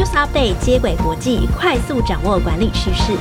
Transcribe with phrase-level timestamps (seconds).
[0.00, 3.12] News Update 接轨国际，快速掌握管理趋势。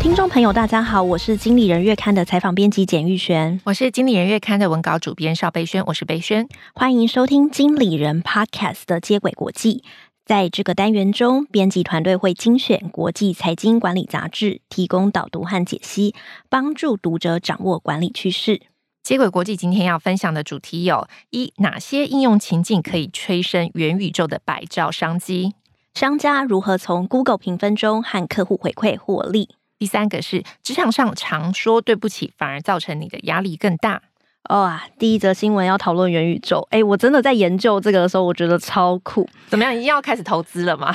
[0.00, 9.84] 听众朋友，大家好，我是经理人月刊的采访编辑简玉璇，我是经理人月刊的文稿主编邵贝萱，我是贝萱，欢迎收听经理人 Podcast 的接轨国际。
[10.24, 16.14] 在这个单元中，编辑团队会精选国际财经管理杂志，提供导读和解析，
[16.48, 18.62] 帮助读者掌握管理趋势。
[19.02, 25.54] 接轨国际今天要分享的主题有：一、哪些应用情境可以催生元宇宙的百兆商机？
[25.92, 29.56] 商家如何从 Google 评分中和客户回馈获利？
[29.76, 34.02] 第三个是职场上常说对不起，反而造成你的压力更大。
[34.50, 39.26] 哇、哦啊，第一则新闻要讨论元宇宙，哎，我真的在研究这个的时候，我觉得超酷。
[39.48, 40.88] 怎么样，已经要开始投资了吗？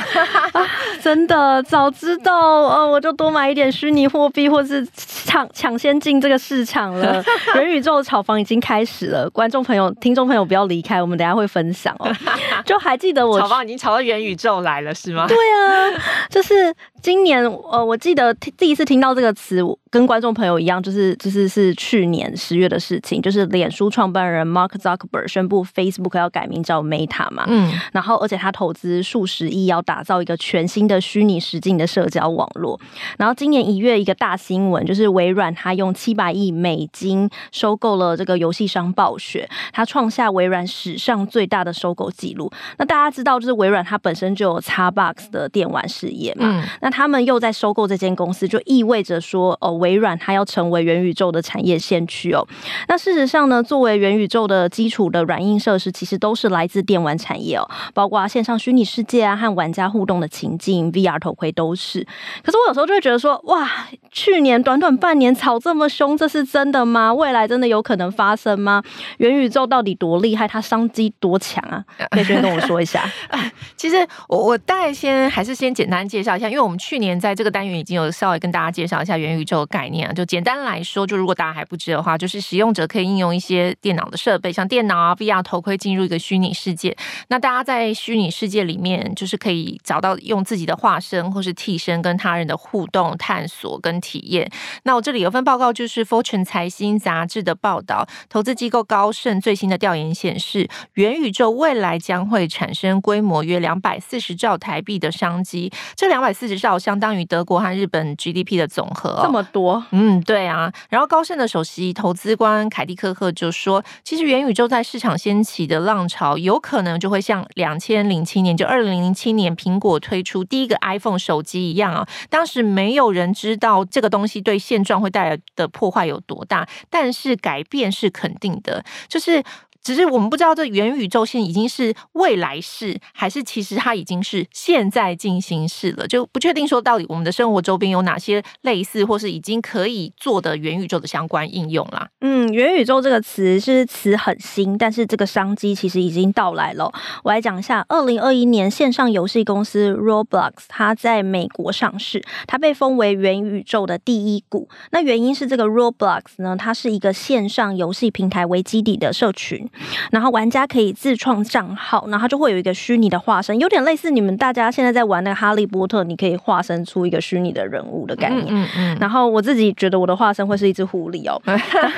[0.52, 0.68] 啊、
[1.02, 2.36] 真的，早知道，
[2.68, 7.23] 呃，我就多买一点虚拟货币，或是抢抢先进这个市场了。
[7.56, 12.12] 元宇宙的炒房已经开始了，观众朋友、听众朋友不要离开，我们等下会分享哦。
[12.66, 15.25] 就还记得我炒房已经炒到元宇宙来了，是吗？
[15.28, 16.75] 对啊，就是。
[17.00, 32.80] 今年，呃，我记得第一次听到这个词，跟观众朋友一样，就是就是是去年十月的事情，就是脸书创办人 Mark Zuckerberg 宣布 Facebook 要改名叫 Meta 嘛，嗯，然后而且他投资数十亿，要打造一个全新的虚拟实境的社交网络。
[33.18, 42.52] 然后今年一月一个大新闻，就是微软他用七百亿美金收购了这个游戏商暴雪，他创下微软史上最大的收购记录。
[42.78, 52.45] 那大家知道，就是微软它本身就有 Xbox 的电玩事业嘛，嗯、那他们又在收购这间公司，就意味着说，哦，微软它要成为元宇宙的产业先驱哦。
[52.88, 62.06] 那事实上呢，作为元宇宙的基础的软硬设施，其实都是来自电玩产业哦，包括线上虚拟世界啊和玩家互动的情境，VR 头盔都是。
[62.44, 63.69] 可是我有时候就会觉得说，哇，
[64.11, 67.14] 去年短短半年炒这么凶，这是真的吗？
[67.14, 68.81] 未来真的有可能发生吗？
[69.17, 70.47] 元宇宙到底多厉害？
[70.47, 71.84] 它商机多强啊？
[72.09, 73.03] 可以先跟我说一下。
[73.78, 73.95] 其实
[74.28, 76.75] 我我大概先还是先简单介绍一下，因为我们。
[76.88, 86.97] 去年在这个单元已经有稍微跟大家介绍一下元宇宙概念啊，就简单来说，就如果大家还不知的话，就是使用者可以应用一些电脑的设备，像电脑啊、VR 头盔进入一个虚拟世界。
[87.28, 94.50] 那大家在虚拟世界里面，就是可以找到用自己的化身或是替身跟他人的互动、探索跟体验。
[94.83, 105.72] 那我这里有份报告，就是 Fortune 财新杂志的报道，投资机构高盛最新的调研显示，元宇宙未来将会产生规模约两百四十兆台币的商机。
[105.95, 106.78] 这两百四十兆。
[106.78, 110.72] 相当于德国和日本 GDP 的总和，这么多，多嗯，对啊。
[110.90, 122.07] 然后高盛的首席投资官凯蒂科克就说，其实元宇宙在市场掀起的浪潮，有可能就会像两千零七年，就二零零七年苹果推出第一个 iPhone 手机一样啊。
[122.29, 129.44] 当时没有人知道这个东西对现状会带来的破坏有多大，但是改变是肯定的，就是。
[129.88, 142.09] 只是我们不知道这元宇宙现在已经是未来式，还是其实它已经是现在进行式了，就不确定说到底我们的生活周边有哪些类似或是已经可以做的元宇宙的相关应用啦。
[142.20, 146.92] 嗯，元宇宙这个词是词很新，但是这个商机其实已经到来了。
[147.24, 154.68] 我来讲一下，二零二一年线上游戏公司 Roblox 它在美国上市，它被封为元宇宙的第一股。
[154.92, 159.70] 那原因是这个 Roblox 呢，它是一个线上游戏平台为基底的社群。
[160.12, 168.46] 然后玩家可以自创账号，然后它就会有一个虚拟的化身，有点类似你们大家现在在玩那个哈利波特，你可以化身出一个虚拟的人物的概念。
[168.50, 168.98] 嗯嗯，嗯。
[169.00, 171.42] 然后我自己觉得我的化身会是一只狐狸哦，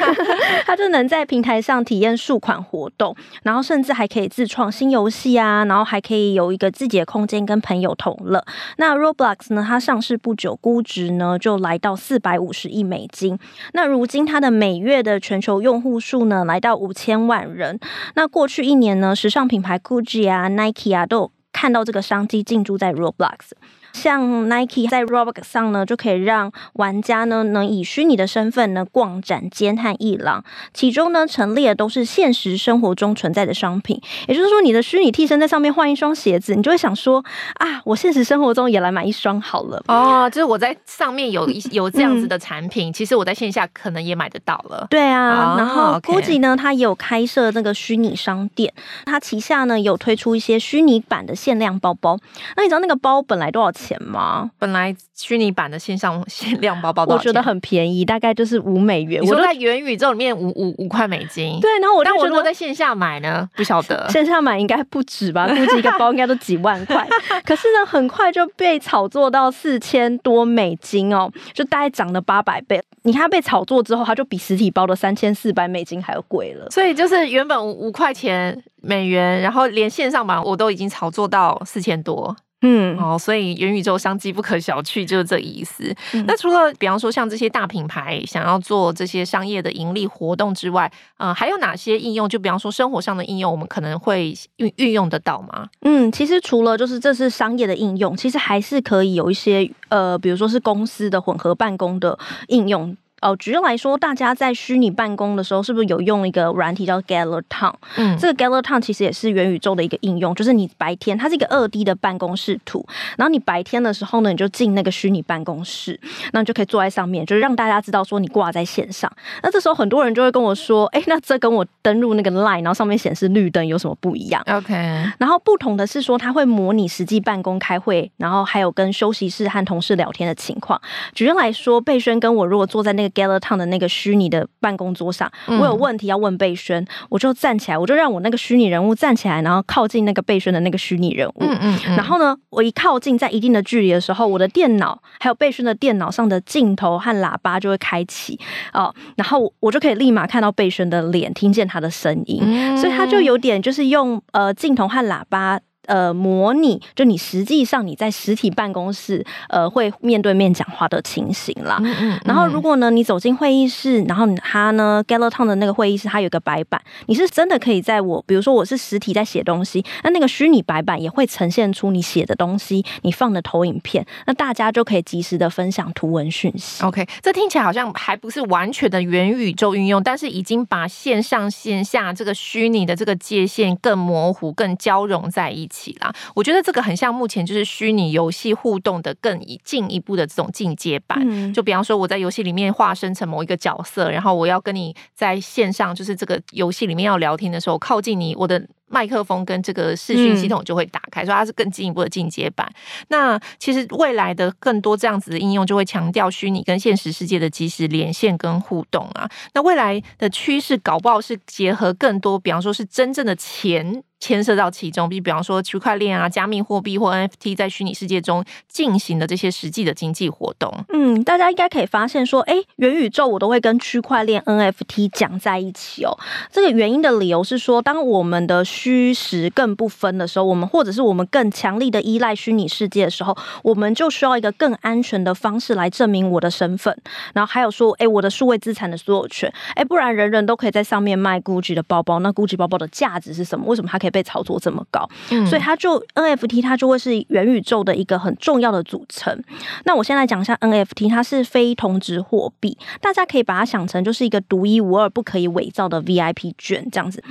[0.66, 8.44] 它就能在平台上体验数款活动，然后甚至还可以自创新游戏啊，然后还可以有一个自己的空间跟朋友同乐。
[8.78, 13.38] 那 Roblox 呢，它上市不久，估值呢就来到四百五十亿美金。
[13.74, 17.69] 那如今它的每月的全球用户数呢，来到五千万人。
[18.16, 23.52] 那过去一年呢，时尚品牌 Gucci 啊、Nike 啊，都看到这个商机进驻在 Roblox。
[23.94, 34.02] 像 Nike 在 Roblox 上呢，就可以让玩家呢能以虚拟的身份呢逛展间和艺廊，其中呢陈列的都是现实生活中存在的商品。
[34.28, 37.24] 也就是说，你的虚拟替身在上面换一双鞋子，你就会想说
[37.56, 39.84] 啊，我现实生活中也来买一双好了。
[39.88, 44.88] 哦，就是我在上面有一 有这样子的产品，嗯，其实我在线下可能也买得到了。
[44.90, 48.74] 对啊，哦，然后 Gucci 呢，它也有开设那个虚拟商店，
[49.06, 52.18] 它旗下呢有推出一些虚拟版的限量包包。
[52.56, 53.90] 那你知道那个包本来多少钱？
[53.90, 54.52] 钱吗？
[54.60, 59.22] 本来虚拟版的线上 限量包包，我觉得很便宜，大概就是五美元。
[59.22, 61.60] 我说在元宇宙里面五五五块美金？
[61.62, 63.50] 对，然后我就觉得，但我如果在线下买呢？
[63.56, 65.48] 不晓得，线下买应该不止吧？
[65.56, 67.08] 估计一个包应该都几万块。
[67.46, 72.80] 可是呢，很快就被炒作到四千多美金哦，就大概涨了八百倍。
[73.04, 76.70] 你看它被炒作之后，它就比实体包的三千四百美金还要贵了。
[76.70, 82.36] 所以就是原本五五块钱美元，然后连线上版我都已经炒作到四千多。
[82.62, 85.96] 嗯，哦，所以元宇宙商机不可小觑，就是这意思。
[86.14, 92.28] 嗯、那除了比方说像这些大品牌想要做这些商业的盈利活动之外，呃，还有哪些应用？
[92.28, 95.70] 就比方说生活上的应用，我们可能会运运用得到吗？
[95.82, 102.18] 嗯，其实除了就是这是商业的应用，其实还是可以有一些呃，比如说是公司的混合办公的
[102.48, 102.96] 应用。
[103.22, 107.74] 哦，举例来说，大家在虚拟办公的时候，是不是有用一个软体叫 Gather Town？
[107.96, 112.86] 嗯，这个 Gather Town 其实也是元宇宙的一个应用，就是你白天它是一个二 D 的办公室图，
[113.18, 116.00] 然后你白天的时候呢，你就进那个虚拟办公室，
[116.32, 119.12] 那你就可以坐在上面，就是让大家知道说你挂在线上。
[119.44, 124.74] 那这时候很多人就会跟我说，哎，那这跟我登录那个 Line，然后上面显示绿灯有什么不一样？OK。
[125.18, 130.80] 然后不同的是说，它会模拟实际办公开会，然后还有跟休息室和同事聊天的情况。
[131.14, 141.34] 举例来说，贝轩跟我如果坐在那个 Gather Town 的那个虚拟的办公桌上，我有问题要问贝轩，我就站起来，我就让我那个虚拟人物站起来，然后靠近那个贝轩的那个虚拟人物。
[141.40, 141.96] 嗯嗯，嗯。
[141.96, 148.40] 然后呢，我一靠近在一定的距离的时候，我的电脑还有贝轩的电脑上的镜头和喇叭就会开启
[148.74, 152.42] 哦，然后我就可以立马看到贝轩的脸，听见他的声音。
[152.42, 152.78] 嗯。
[152.78, 155.60] 所以他就有点就是用呃镜头和喇叭。
[155.90, 161.80] 呃，模拟就你实际上你在实体办公室呃会面对面讲话的情形啦。
[161.82, 162.20] 嗯嗯嗯。
[162.26, 176.84] 然后如果呢你走进会议室，然后他呢 Gather Town 的那个会议室，它有个白板，你是真的可以在我，比如说我是实体在写东西，那那个虚拟白板也会呈现出你写的东西，你放的投影片，那大家就可以及时的分享图文讯息。
[176.84, 185.79] OK，这听起来好像还不是完全的元宇宙运用，但是已经把线上线下这个虚拟的这个界限更模糊、更交融在一起。
[185.80, 191.20] 起啦，我觉得这个很像目前就是虚拟游戏互动的更进一步的这种进阶版。
[191.24, 191.54] 嗯。
[191.54, 198.68] 就比方说，我在游戏里面化身成某一个角色，然后我要跟你在线上，就是这个游戏里面要聊天的时候，靠近你，我的。
[198.90, 202.70] 麦克风跟这个视讯系统就会打开，嗯、所以它是更进一步的进阶版。
[203.10, 209.30] 那其实未来的更多这样子的应用，就会强调虚拟跟现实世界的即时连线跟互动啊。
[209.54, 220.74] 那未来的趋势搞不好是结合更多，比方说是真正的钱牵涉到其中，比比方说区块链啊、加密货币或 NFT 在虚拟世界中进行的这些实际的经济活动。
[220.90, 226.12] 嗯，大家应该可以发现说，哎，元宇宙我都会跟区块链 NFT 讲在一起哦。
[226.52, 236.96] 这个原因的理由是说，当我们的虚实更不分的时候，我们或者是我们更强力的依赖虚拟世界的时候，我们就需要一个更安全的方式来证明我的身份。
[237.34, 243.66] 然后还有说，哎，我的数位资产的所有权，哎，不然人人都可以在上面卖 Gucci 的包包，那 Gucci 包包的价值是什么？
[243.66, 245.10] 为什么它可以被炒作这么高？
[245.32, 249.44] 嗯，所以它就 NFT 它就会是元宇宙的一个很重要的组成。
[249.84, 257.22] 那我先来讲一下 NFT，它是非同质货币，大家可以把它想成就是一个独一无二、不可以伪造的 VIP 卷这样子。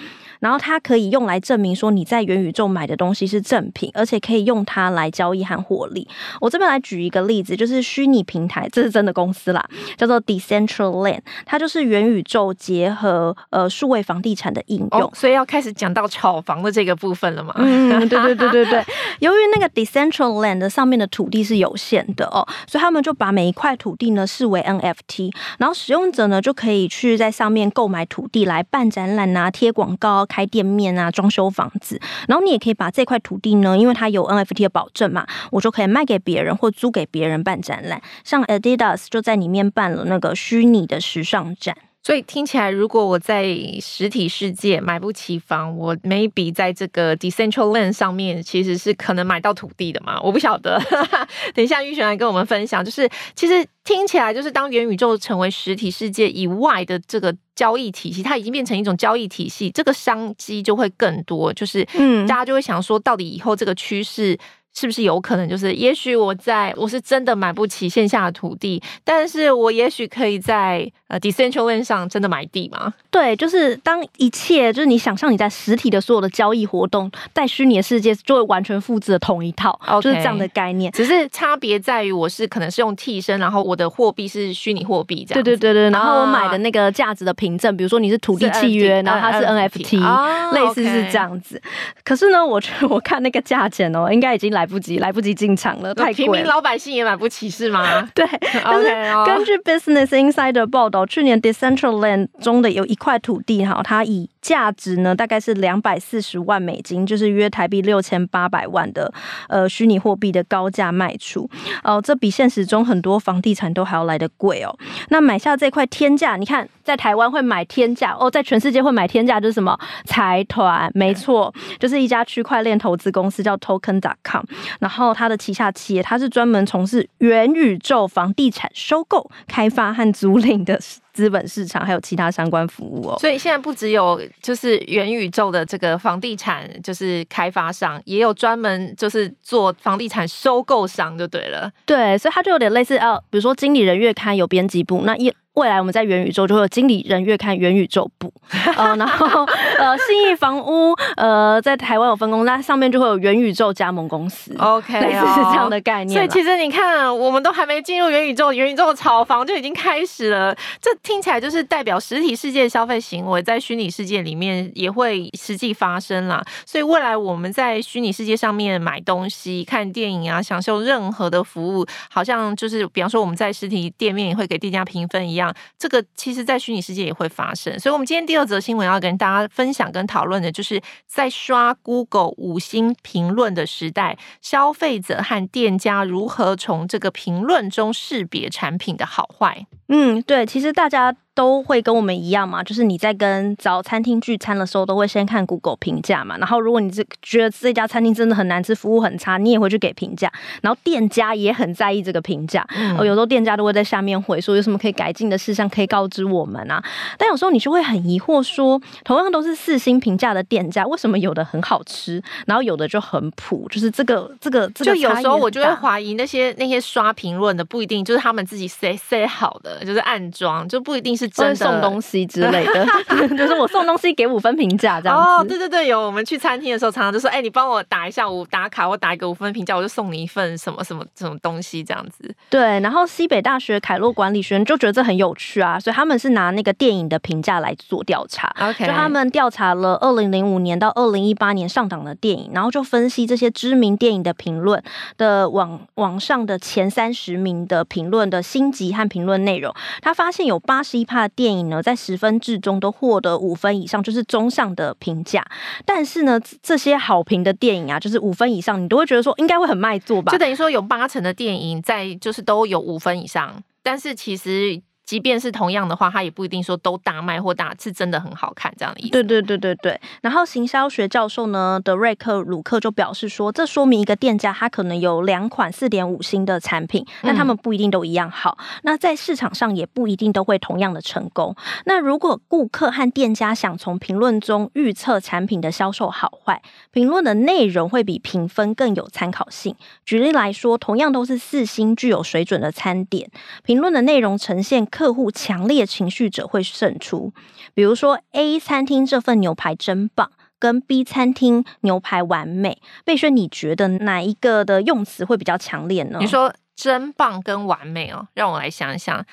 [0.41, 6.07] 然后它可以用来证明说你在元宇宙买的东西是正品，而且可以用它来交易和获利。
[6.41, 9.65] 我这边来举一个例子，就是虚拟平台，这是真的公司啦，
[9.97, 14.89] 叫做 Decentraland，它就是元宇宙结合呃数位房地产的应用。
[14.91, 17.53] 哦，所以要开始讲到炒房的这个部分了嘛？
[17.57, 18.85] 嗯，对对对对对。
[19.21, 30.09] 由于那个 Decentraland 上面的土地是有限的哦，所以他们就把每一块土地呢视为 NFT，然后使用者呢就可以去在上面购买土地来办展览啊、贴广告。
[30.29, 38.01] 开店面啊，装修房子，然后你也可以把这块土地呢，因为它有 NFT 的保证嘛，我就可以卖给别人或租给别人办展览。
[38.25, 41.77] 像 Adidas 就在里面办了那个虚拟的时尚展。
[42.03, 43.45] 所以听起来，如果我在
[43.83, 50.19] 实体世界买不起房，我 maybe 在这个 Decentraland 上面其实是可能买到土地的嘛？
[50.23, 50.81] 我不晓得。
[51.55, 61.53] 等一下玉璇来跟我们分享，就是其实听起来就是当元宇宙成为实体世界以外的这个交易体系，它已经变成一种交易体系，这个商机就会更多。
[61.53, 64.39] 就是嗯，大家就会想说，到底以后这个趋势。
[64.79, 72.95] 是不是有可能就是，也许我在我是真的买不起线下的土地，但是我也许可以在呃 Decentraland 上真的买地吗？
[73.11, 80.93] 对，就是当一切就是你想象你在实体的所有的交易活动，在虚拟的世界就会完全复制的同一套，okay, 就是这样的概念。
[80.93, 85.43] 只是差别在于我是可能是用替身，然后我的货币是虚拟货币这样。
[85.43, 91.61] 对对对对，然后我买的那个价值的凭证，比如说你是土地契约，然后它是 NFT，、哦、类似是这样子。
[92.05, 94.68] 可是呢，我觉得我看那个价钱哦，应该已经来。
[94.69, 96.15] 不及，来不及进场了，太贵。
[96.15, 98.07] 平民老百姓也买不起是吗？
[98.15, 98.25] 对，
[98.63, 98.87] 但是
[99.27, 109.13] 根据 Business Insider 报道，去年 Decentraland 中的有一块土地哈，它以价值呢大概是两百四十万美金，就是约台币六千八百万的
[109.49, 111.49] 呃虚拟货币的高价卖出。
[111.83, 114.77] 哦、呃，这比现实中很多房地产都还要来的贵哦。
[115.09, 120.91] 那买下这块天价，你看在台湾会买天价哦，在全世界会买天价就是什么财团？
[120.95, 124.45] 没错，就是一家区块链投资公司叫 Token.com，
[124.81, 130.81] 然后他的旗下企业，他是专门从事元宇宙房地产收购、开发和租赁的。
[131.19, 141.69] 资本市场还有其他相关服务哦，所以现在不只有就是元宇宙的这个房地产就是开发商，也有专门就是做房地产收购商就对了。
[141.85, 145.35] 对，所以它就有点类似啊，比如说经理人月刊有编辑部，那一。
[145.55, 148.33] 未来我们在元宇宙就会有经理人月刊元宇宙部，
[148.77, 149.45] 呃，然后
[149.77, 156.17] 呃信义房屋呃在台湾有分公司，那上面就会有元宇宙加盟公司，OK， 类似是这样的概念。
[156.17, 160.55] 所以其实你看，我们都还没进入元宇宙，元宇宙的炒房就已经开始了。
[160.81, 166.45] 这听起来就是代表实体世界消费行为在虚拟世界里面也会实际发生啦。
[166.67, 175.55] 所以未来我们在虚拟世界上面买东西、看电影啊，享受任何的服务，好像就是比方说我们在实体店面也会给店家评分一样。
[175.79, 189.67] 这个其实，在虚拟世界也会发生，所以，我们今天第二则新闻要跟大家分享跟讨论的，就是在刷 Google 五星评论的时代，消费者和店家如何从这个评论中识别产品的好坏。
[189.89, 191.15] 嗯，对，其实大家。
[191.39, 196.37] 都会跟我们一样嘛，就是你在跟找餐厅聚餐的时候，都会先看 Google 评价嘛。
[196.39, 200.29] 然后如果你这觉得这家餐厅真的很难吃，服务很差，你也会去给评价。
[200.63, 206.83] 然后店家也很在意这个评价，嗯、有时候店家都会在下面回说有什么可以改进的事项可以告知我们啊。
[207.17, 213.69] 但有时候你就会很疑惑说，同样都是四星评价的店家，为什么有的很好吃，然后有的就很普？
[213.69, 221.28] 就是这个这个这个，就有时候我就会怀疑那些那些刷评论的不一定就是他们自己塞塞好的，就是暗装，就不一定是。
[221.29, 222.87] 真的送东西之类的，
[223.37, 225.23] 就是我送东西给五分评价这样子。
[225.23, 232.35] 哦，对对对，有我们去餐厅的时候，常常就说，哎、欸，你帮我打一下五打卡，我打一个五分评价，我就送你一份什么什么什么东西这样子。
[232.51, 238.55] 对，然后西北大学凯洛管理学院就觉得这很有趣啊，所以他们是拿那个电影的评价来做调查。
[238.61, 244.83] OK，就他们调查了二零零五年到二零一八年上档的电影，然后就分析这些知名电影的评论
[245.17, 255.45] 的网网上的前三十名的评论的星级和评论内容，他发现有八十一趴的电影呢，在十分制中都获得五分以上，就是中上的评价。
[255.85, 260.33] 但是呢，这些好评的电影啊，就是五分以上，你都会觉得说应该会很卖座吧？
[260.33, 264.83] 就等于说有八成的电影在就是都有五分以上，但是其实。
[265.09, 269.11] 即便是同样的话，它也不一定说都大卖或大是真的很好看这样的意思。
[269.13, 269.99] 对对对对对。
[270.21, 278.59] 然后行销学教授呢，德瑞克鲁克就表示说，这说明一个店家他可能有两款四点五星的产品，但他们不一定都一样好。
[278.61, 278.81] 嗯。
[278.83, 281.57] 那在市场上也不一定都会同样的成功。
[281.87, 286.61] 那如果顾客和店家想从评论中预测产品的销售好坏，
[286.91, 289.75] 评论的内容会比评分更有参考性。
[290.05, 293.31] 举例来说，同样都是四星具有水准的餐点，
[293.63, 294.87] 评论的内容呈现。
[294.99, 297.33] 客户强烈情绪者会胜出，
[297.73, 302.83] 比如说 A 餐厅这份牛排真棒，跟 B 餐厅牛排完美。
[303.05, 306.19] 贝轩，你觉得哪一个的用词会比较强烈呢？
[306.21, 309.25] 你说真棒跟完美哦，让我来想一想。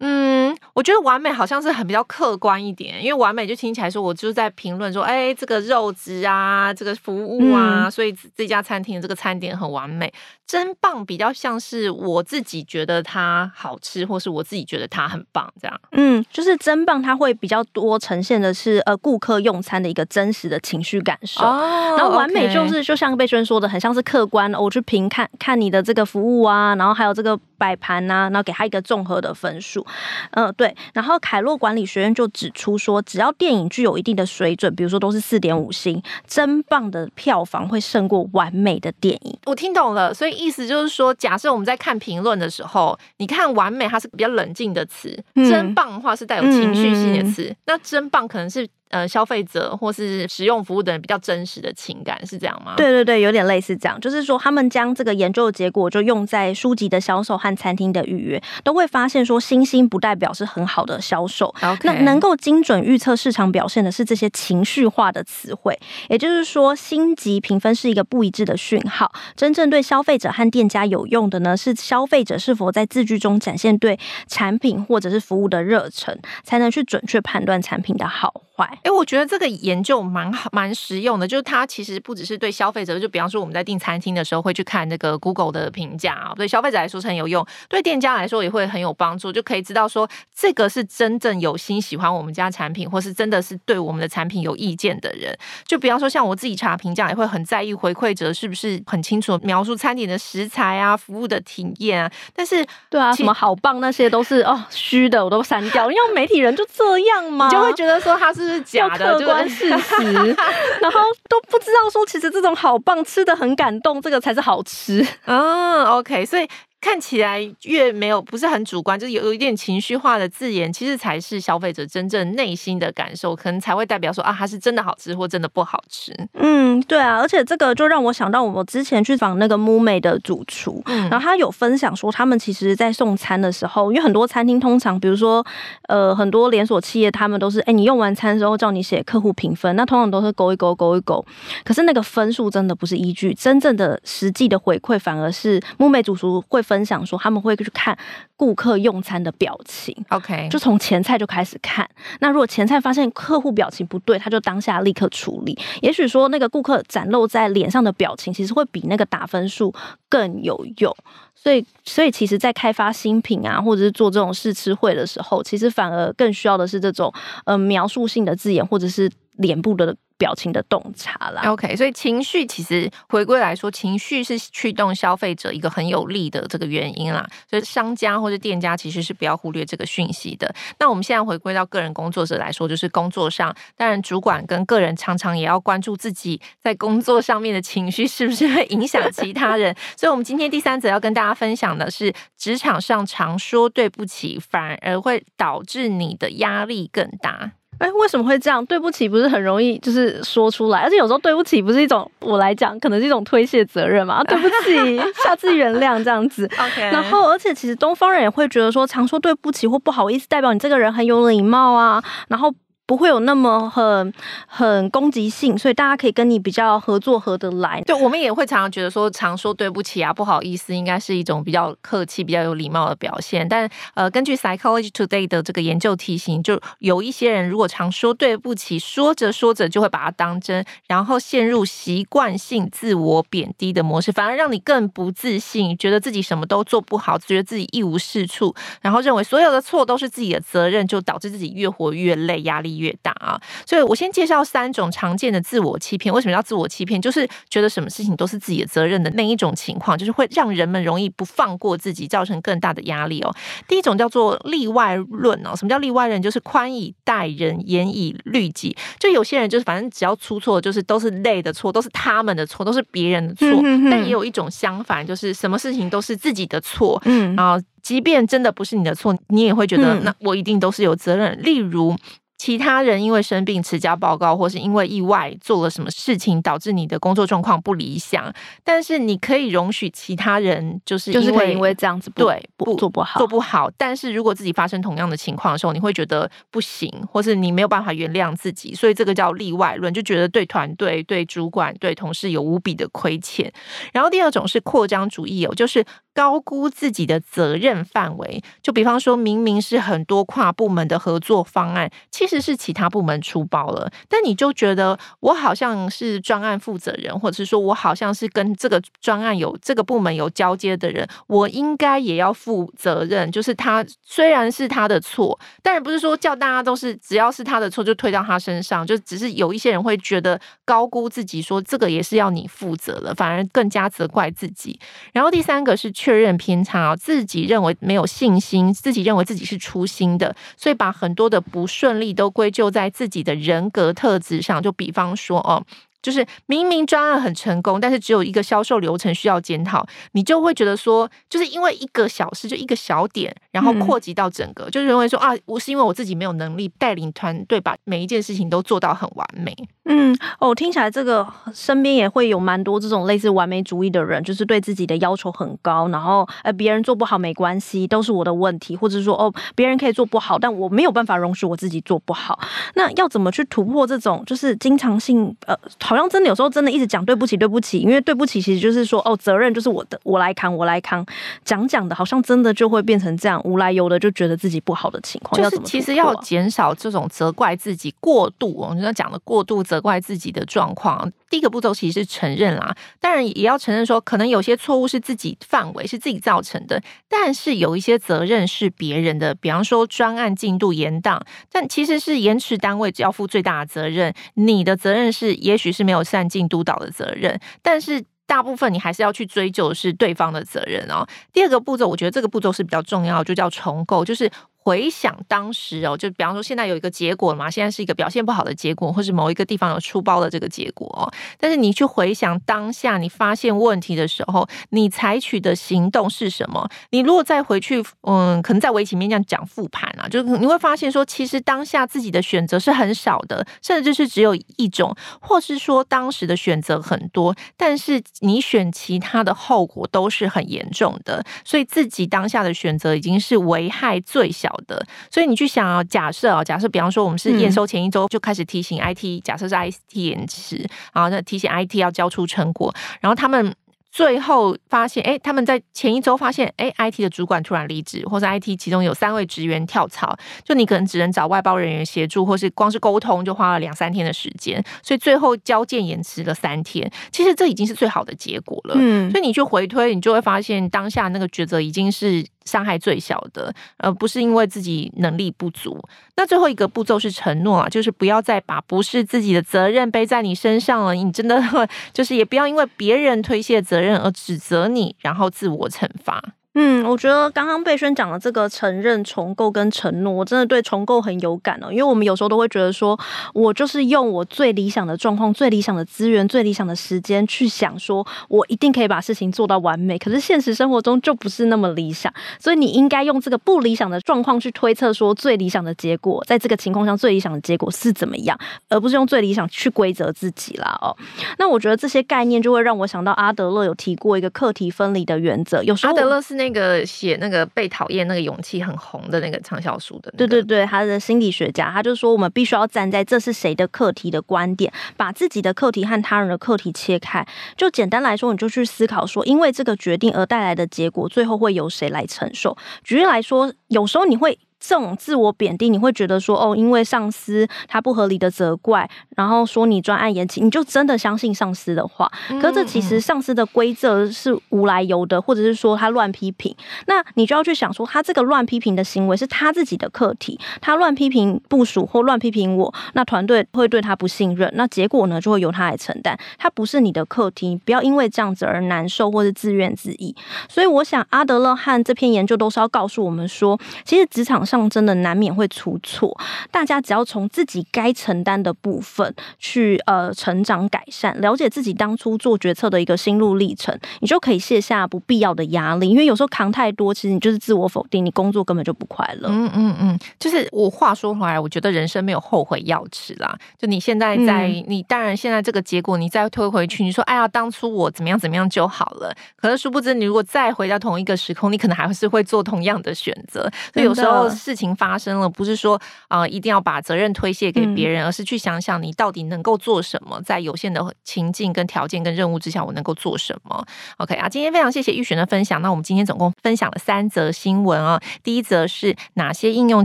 [0.00, 10.12] 嗯，我觉得完美好像是很比较客观一点，因为完美就听起来说，我就是在评论说，哎、欸，这个肉质啊，这个服务啊，嗯、所以这家餐厅的这个餐点很完美，
[10.46, 15.80] 真棒，比较像是我自己觉得它好吃，或是我自己觉得它很棒这样。
[15.92, 21.44] 嗯，就是真棒，它会比较多呈现的是呃顾客用餐的一个真实的情绪感受。
[21.44, 29.84] 哦，然后完美就是就像贝轩说的，很像是客观，我去评看看你的这个服务啊，然后还有这个摆盘呐，然后给他一个综合的分数。
[30.30, 30.74] 嗯、呃，对。
[30.94, 39.38] 然后凯洛管理学院就指出说，只要电影具有一定的水准，比如说都是四点五星，真棒的票房会胜过完美的电影。
[39.46, 47.42] 我听懂了，所以意思就是说，假设我们在看评论的时候，你看完美，它是比较冷静的词；嗯、真棒的话是带有情绪性的词。
[47.44, 48.68] 嗯、那真棒可能是。
[48.90, 52.74] 呃，消费者或是使用服务的人比较真实的情感是这样吗？
[52.76, 61.54] 对对对，有点类似这样，就是说他们将这个研究的结果就用在书籍的销售和餐厅的预约，都会发现说星星不代表是很好的销售。
[61.82, 65.78] 那能够精准预测市场表现的是这些情绪化的词汇，
[66.08, 69.12] 也就是说星级评分是一个不一致的讯号。
[69.36, 78.77] 真正对消费者和店家有用的呢，是消费者是否在字句中展现对产品或者是服务的热忱，才能去准确判断产品的好坏。
[78.82, 81.26] 哎，我觉得这个研究蛮好，蛮实用的。
[81.26, 95.36] 就是它其实不只是对消费者，就比方说我们在订餐厅的时候会去看那个 Google 的评价啊，对消费者来说是很有用，对店家来说也会很有帮助，就可以知道说这个是真正有心喜欢我们家产品，或是真的是对我们的产品有意见的人。
[95.66, 102.10] 就比方说像我自己查评价，也会很在意回馈者是不是很清楚描述餐点的食材啊、服务的体验啊。
[102.34, 110.04] 但是对啊，什么好棒那些都是哦虚的，我都删掉，因为媒体人就这样嘛，就会觉得说他是不是假的，客观事实，
[110.80, 115.06] 然后都不知道说其实这种好棒吃的很感动，这个才是好吃。
[115.26, 116.48] 嗯，OK，所以。
[116.80, 126.14] 看起来越没有不是很主观，就是有有一点情绪化的字眼，其实才是消费者真正内心的感受，可能才会代表说啊，它是真的好吃或真的不好吃。
[126.34, 135.44] 嗯，对啊，而且这个就让我想到我之前去访那个 MUME 的主厨，嗯，然后他有分享说，他们其实在送餐的时候，因为很多餐厅通常，比如说
[135.88, 141.26] 呃很多连锁企业，他们都是哎你用完餐之后叫你写客户评分，那通常都是勾一勾勾一勾，
[141.64, 146.62] 可是那个分数真的不是依据真正的实际的回馈，反而是 MUME 主厨会。
[146.68, 147.96] 分享说他们会去看
[148.36, 151.88] 顾客用餐的表情，OK，就从前菜就开始看。
[152.20, 155.58] 那如果前菜发现客户表情不对，他就当下立刻处理。
[155.80, 159.74] 也许说那个顾客展露在脸上的表情，其实会比那个打分数
[160.10, 160.94] 更有用。
[161.34, 167.14] 所以，所以其实，在开发新品啊，或者是做这种试吃会的时候，其实反而更需要的是这种
[167.46, 169.08] 呃描述性的字眼，或者是
[169.38, 169.96] 脸部的。
[170.18, 177.24] 表情的洞察啦，OK，所以情绪其实回归来说，情绪是驱动消费者一个很有力的这个原因啦。
[177.48, 180.52] 所以商家或者店家其实是不要忽略这个讯息的。
[180.80, 189.72] 那我们现在回归到个人工作者来说，就是工作上，当然主管跟个人常常也要关注自己在工作上面的情绪是不是会影响其他人。
[189.96, 197.52] 所以，我们今天第三则要跟大家分享的是，职场上常说对不起，反而会导致你的压力更大。
[197.78, 198.64] 哎、欸，为什么会这样？
[198.66, 204.22] 对不起，不是很容易就是说出来，而且有时候对不起不是一种我来讲，可能是一种推卸责任嘛。
[204.24, 206.44] 对不起， 下次原谅这样子。
[206.58, 206.82] OK。
[206.90, 212.02] 然后，而且其实东方人也会觉得说，常说对不起或不好意思，代表你这个人很有礼貌啊。
[212.28, 212.52] 然后。
[212.88, 214.14] 不会有那么很
[214.46, 217.82] 很攻击性，所以大家可以跟你比较合作合得来。
[217.82, 223.46] 对，我们也会常常觉得说，常说对不起啊，不好意思，应该是一种比较客气、比较有礼貌的表现。
[223.46, 246.14] 但呃，根据 Psychology Today 的这个研究提醒，就有一些人如果常说对不起，说着说着就会把它当真，然后陷入习惯性自我贬低的模式，反而让你更不自信，觉得自己什么都做不好，觉得自己一无是处，然后认为所有的错都是自己的责任，就导致自己越活越累，压力越大啊，所以我先介绍三种常见的自我欺骗。
[246.14, 247.00] 为什么叫自我欺骗？
[247.00, 253.34] 就是觉得什么事情都是自己的责任的那一种情况，就是会让人们容易不放过自己，造成更大的压力哦。
[253.66, 255.54] 第一种叫做例外论哦。
[255.54, 256.20] 什么叫例外论？
[256.22, 258.76] 就是宽以待人，严以律己。
[258.98, 263.46] 就有些人就是反正只要出错，就是都是累的错，都是他们的错，都是别人的错。
[263.46, 267.00] 嗯、哼哼，但也有一种相反，就是什么事情都是自己的错。
[267.04, 271.32] 嗯，然后即便真的不是你的错，你也会觉得那我一定都是有责任。
[271.32, 271.96] 嗯、例如。
[272.38, 278.32] 其他人因为生病迟交报告，或是因为意外做了什么事情导致你的工作状况不理想，
[278.64, 293.52] 但是你可以容许其他人就是因为、就是、因为这样子不对不做不好做不好，但是如果自己发生同样的情况的时候，你会觉得不行，或是你没有办法原谅自己，所以这个叫例外论，就觉得对团队、对主管、对同事有无比的亏欠。
[293.92, 295.84] 然后第二种是扩张主义哦，就是。
[296.18, 313.30] 高估自己的责任范围，就比方说，明明是很多跨部门的合作方案，其实是其他部门出包了，但你就觉得我好像是专案负责人，或者是说我好像是跟这个专案有这个部门有交接的人，我应该也要负责任。
[313.30, 324.80] 就是他虽然是他的错，但也不是说叫大家都是只要是他的错就推到他身上，就只是有一些人会觉得高估自己，说这个也是要你负责了，反而更加责怪自己。
[325.12, 325.92] 然后第三个是。
[326.08, 334.62] 确认偏差，自己认为没有信心，自己认为自己是粗心的，所以把很多的不顺利都归咎在自己的人格特质上。
[334.62, 335.62] 就比方说，哦。
[336.00, 349.54] 就是明明专案很成功，但是只有一个销售流程需要检讨，你就会觉得说，就是因为一个小事，就一个小点，然后扩及到整个，嗯、就是认为说啊，我是因为我自己没有能力带领团队把每一件事情都做到很完美。
[349.90, 362.38] 嗯，哦，听起来这个身边也会有蛮多这种类似完美主义的人，就是对自己的要求很高，然后呃，别人做不好没关系，都是我的问题，或者说哦，别人可以做不好，但我没有办法容许我自己做不好。
[362.74, 365.58] 那要怎么去突破这种就是经常性呃？
[365.88, 371.02] 好像真的有时候真的一直讲对不起，对不起，因为对不起其实就是说哦，责任就是我的，我来扛，我来扛。
[371.46, 375.42] 讲讲的，好像真的就会变成这样无来由的就觉得自己不好的情况。
[375.42, 381.10] 就是其实要减少这种责怪自己过度，我们讲的过度责怪自己的状况。
[381.30, 391.20] 第一个步骤其实是承认啦，当然也要承认说，可能有些错误是自己范围是自己造成的，但是有一些责任是别人的，比方说专案进度延宕，
[391.52, 401.06] 但其实是延迟单位只要负最大的责任，你的责任是也许是没有善尽督导的责任，但是大部分你还是要去追究是对方的责任哦。
[401.32, 404.30] 第二个步骤，我觉得这个步骤是比较重要，就叫重构，就是。
[404.68, 411.10] 回想当时哦，就比方说现在有一个结果嘛，现在是一个表现不好的结果，或是某一个地方有出包的这个结果哦。
[411.38, 416.68] 但是你去回想当下你发现问题的时候，你采取的行动是什么？
[416.90, 440.56] 你如果再回去，嗯，可能在围棋面这样讲复盘啊，就你会发现说，其实当下自己的选择是很少的，甚至是只有一种，或是说当时的选择很多，但是你选其他的后果都是很严重的，所以自己当下的选择已经是危害最小的，所以你去想啊，假设啊，假设比方说我们是验收前一周就开始提醒 IT，假设是 IT 延迟，
[440.92, 443.54] 然后那提醒 IT 要交出成果，然后他们。
[443.90, 456.88] 最后发现，哎，他们在前一周发现，哎，IT 的主管突然离职，或者 IT 其中有三位职员跳槽，就你可能只能找外包人员协助，或是光是沟通就花了两三天的时间，所以最后交件延迟了三天。
[457.10, 458.74] 其实这已经是最好的结果了。
[458.78, 462.24] 嗯，所以你去回推，你就会发现当下那个抉择已经是。
[462.48, 465.78] 伤害最小的，而不是因为自己能力不足。
[466.16, 470.94] 那最后一个步骤是承诺啊，就是不要再把不是自己的责任背在你身上了。
[470.94, 471.38] 你真的
[471.92, 476.22] 就是也不要因为别人推卸责任而指责你，然后自我惩罚。
[476.60, 481.70] 嗯，我觉得刚刚贝轩讲的这个承认、重构跟承诺，我真的对重构很有感哦。
[481.70, 482.98] 因为我们有时候都会觉得说，
[483.32, 489.96] 我就是用我最理想的状况、最理想的资源、最理想的时间去想，说我一定可以把事情做到完美。
[489.96, 498.36] 可是现实生活中就不是那么理想，所以你应该用这个不理想的状况去推测说最理想的结果，在这个情况下最理想的结果是怎么样，
[498.68, 500.76] 而不是用最理想去规则自己啦。
[500.80, 500.90] 哦，
[501.38, 505.62] 那我觉得这些概念就会让我想到阿德勒有提过一个课题分离的原则。
[505.62, 506.47] 有时候阿德勒是那。
[506.48, 517.26] 那个写那个被讨厌那个勇气很红的那个畅销书的，对对对，他的心理学家，他就说我们必须要站在这是谁的课题的观点，把自己的课题和他人的课题切开。
[517.56, 522.56] 就简单来说，你就去思考说，因为这个决定而带来的结果，最后会由谁来承受？
[522.82, 524.38] 举例来说，有时候你会。
[524.68, 532.06] 这种自我贬低，你会觉得说哦，因为上司他不合理的责怪，然后说你专案延期，你就真的相信上司的话。
[532.38, 536.54] 可是这其实上司的规则是无来由的，或者是说他乱批评，
[536.86, 550.14] 那你就要去想说，他这个乱批评的行为是他自己的课题，他乱批评部署或乱批评我，那团队会对他不信任，那结果呢就会由他来承担，他不是你的课题，不要因为这样子而难受或是自怨自艾。
[550.46, 556.18] 所以我想阿德勒和这篇研究都是要告诉我们说，其实职场上真的难免会出错，
[556.50, 565.90] 大家只要从自己该承担的部分去呃成长改善，了解自己当初做决策的一个心路历程，你就可以卸下不必要的压力。
[565.90, 569.28] 因为有时候扛太多，其实你就是自我否定，你工作根本就不快乐。
[569.28, 573.36] 嗯嗯嗯，就是我话说回来，我觉得人生没有后悔药吃啦。
[573.58, 579.14] 就你现在在，嗯、你当然现在这个结果，你再推回去，你说哎呀，当初我怎么样怎么样就好了。
[579.36, 583.50] 可是殊不知，你如果再回到同一个时空，你可能还是会做同样的选择。
[583.72, 585.74] 所以有时候事情发生了，不是说
[586.06, 595.60] 啊、呃、一定要把责任推卸给别人，嗯、而是去想想你到底能够做什么，在有限的情境、跟条件、跟任务之下，我能够做什么？OK 啊，今天非常谢谢玉璇的分享。
[595.60, 598.00] 那我们今天总共分享了三则新闻啊。
[598.22, 599.84] 第一则是哪些应用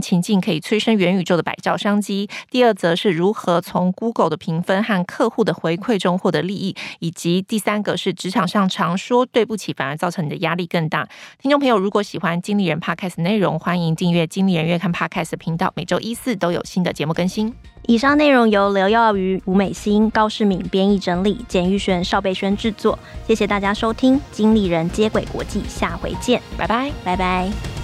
[0.00, 2.28] 情境可以催生元宇宙的百兆商机？
[2.50, 6.76] 第二则是如何从 Google 的评分和客户的回馈中获得利益？
[7.00, 11.08] 以及第三个是职场上常说对不起，反而造成你的压力更大。
[11.40, 15.36] 听众朋友，如果喜欢经理人 Podcast 内容，欢迎订阅经理人月刊 Podcast。
[15.36, 17.54] 频道每周一四都有新的节目更新。
[17.86, 22.98] 以上内容由刘耀瑜、吴美欣、高世敏编译整理，简玉璇、邵贝萱制作。
[23.26, 27.83] 谢谢大家收听《经理人接轨国际》，下回见，拜拜，拜拜。